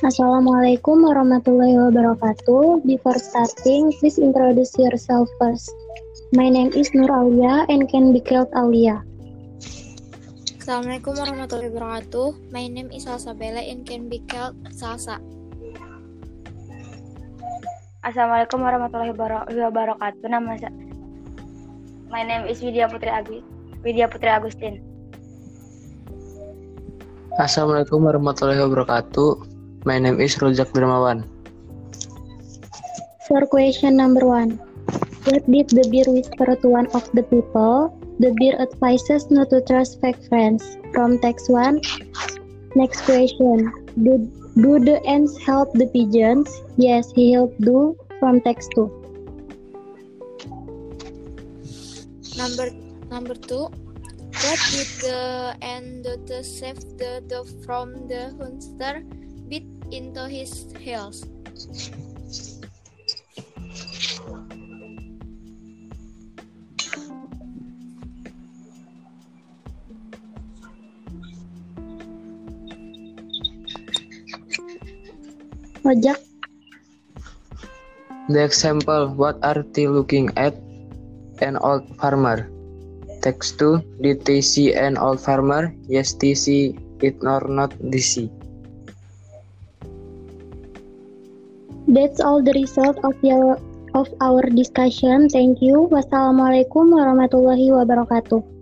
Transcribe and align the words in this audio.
Assalamualaikum 0.00 1.04
warahmatullahi 1.04 1.76
wabarakatuh. 1.76 2.88
Before 2.88 3.20
starting, 3.20 3.92
please 4.00 4.16
introduce 4.16 4.72
yourself 4.80 5.28
first. 5.36 5.68
My 6.32 6.48
name 6.48 6.72
is 6.72 6.88
Nur 6.96 7.12
Alia 7.12 7.68
and 7.68 7.84
can 7.84 8.08
be 8.08 8.24
called 8.24 8.48
Alia. 8.56 9.04
Assalamualaikum 10.56 11.20
warahmatullahi 11.20 11.68
wabarakatuh. 11.68 12.32
My 12.48 12.64
name 12.64 12.88
is 12.96 13.04
Salsa 13.04 13.36
Bella 13.36 13.60
and 13.60 13.84
can 13.84 14.08
be 14.08 14.24
called 14.24 14.56
Salsa. 14.72 15.20
Assalamualaikum 18.00 18.56
warahmatullahi 18.56 19.12
wabarakatuh. 19.12 20.26
Nama 20.32 20.56
saya 20.64 20.72
My 22.08 22.24
name 22.24 22.48
is 22.48 22.64
Widya 22.64 22.88
Putri 22.88 23.12
Agus 23.12 23.44
Widya 23.84 24.08
Putri 24.08 24.32
Agustin. 24.32 24.80
Assalamualaikum 27.36 28.00
warahmatullahi 28.00 28.64
wabarakatuh. 28.64 29.49
My 29.88 29.98
name 29.98 30.20
is 30.20 30.36
Rojak 30.36 30.76
Dermawan. 30.76 31.24
For 33.24 33.46
question 33.48 33.96
number 33.96 34.26
one, 34.28 34.60
what 35.24 35.40
did 35.48 35.72
the 35.72 35.88
beer 35.88 36.04
whisper 36.04 36.52
to 36.52 36.68
one 36.68 36.86
of 36.92 37.08
the 37.16 37.22
people? 37.24 37.88
The 38.20 38.36
beer 38.36 38.60
advises 38.60 39.30
not 39.30 39.48
to 39.48 39.64
trust 39.64 40.00
fake 40.04 40.20
friends. 40.28 40.76
From 40.92 41.16
text 41.20 41.48
one. 41.48 41.80
Next 42.76 43.00
question, 43.08 43.72
do, 44.04 44.20
do 44.60 44.84
the 44.84 45.00
ants 45.08 45.40
help 45.40 45.72
the 45.72 45.86
pigeons? 45.88 46.52
Yes, 46.76 47.08
he 47.16 47.32
helped 47.32 47.60
do. 47.64 47.96
From 48.20 48.42
text 48.42 48.68
two. 48.76 48.92
Number 52.36 52.68
number 53.08 53.32
two. 53.32 53.72
What 54.44 54.60
did 54.76 54.90
the 55.00 55.56
ant 55.64 56.04
do 56.04 56.20
to 56.28 56.44
save 56.44 56.80
the 57.00 57.24
dove 57.24 57.48
from 57.64 58.08
the 58.08 58.36
hunter? 58.36 59.04
Bit 59.50 59.66
into 59.90 60.30
his 60.30 60.70
heels. 60.78 61.26
Ojak. 75.82 76.22
The 78.30 78.46
example, 78.46 79.10
what 79.10 79.42
are 79.42 79.66
they 79.74 79.90
looking 79.90 80.30
at? 80.38 80.54
An 81.42 81.58
old 81.58 81.82
farmer. 81.98 82.46
Text 83.26 83.58
2, 83.58 83.98
did 83.98 84.22
they 84.22 84.38
see 84.40 84.70
an 84.70 84.94
old 84.94 85.18
farmer? 85.18 85.74
Yes, 85.90 86.14
they 86.14 86.38
see 86.38 86.78
it 87.02 87.18
nor 87.26 87.42
not 87.50 87.74
they 87.80 87.98
see. 87.98 88.30
That's 91.90 92.22
all 92.22 92.38
the 92.38 92.54
result 92.54 93.02
of 93.02 93.18
your 93.26 93.58
of 93.98 94.06
our 94.22 94.46
discussion. 94.46 95.26
Thank 95.26 95.58
you. 95.58 95.90
Wassalamualaikum 95.90 96.94
warahmatullahi 96.94 97.74
wabarakatuh. 97.74 98.59